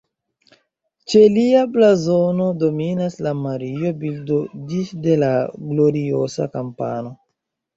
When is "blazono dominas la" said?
1.75-3.35